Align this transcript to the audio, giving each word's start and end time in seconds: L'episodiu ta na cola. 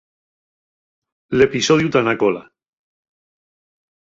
L'episodiu 1.39 1.93
ta 1.97 2.03
na 2.09 2.17
cola. 2.25 2.43